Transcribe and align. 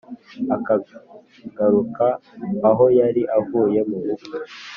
akagaruka 0.55 2.05
aho 2.69 2.85
yari 2.99 3.21
avuye 3.37 3.79
mu 3.89 3.97
bukwe 4.05 4.37